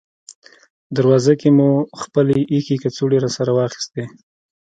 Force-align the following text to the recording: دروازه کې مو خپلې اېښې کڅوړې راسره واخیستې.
دروازه 0.95 1.33
کې 1.39 1.49
مو 1.57 1.69
خپلې 2.01 2.39
اېښې 2.51 2.75
کڅوړې 2.83 3.17
راسره 3.23 3.51
واخیستې. 3.53 4.03